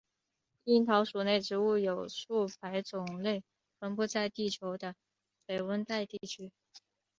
[0.63, 3.43] 樱桃属内植物有数百种类
[3.79, 4.95] 分布在地球的
[5.45, 6.51] 北温带地区。